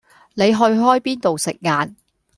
[0.33, 1.95] 你去開邊度食晏